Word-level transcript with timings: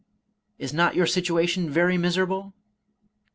"Is 0.57 0.73
not 0.73 0.95
your 0.95 1.05
situation 1.05 1.69
very 1.69 1.95
miser 1.95 2.23
able 2.23 2.53